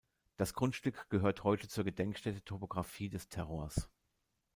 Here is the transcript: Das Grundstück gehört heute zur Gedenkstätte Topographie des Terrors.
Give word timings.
Das 0.37 0.55
Grundstück 0.55 1.11
gehört 1.11 1.43
heute 1.43 1.67
zur 1.67 1.83
Gedenkstätte 1.83 2.43
Topographie 2.43 3.07
des 3.07 3.29
Terrors. 3.29 3.87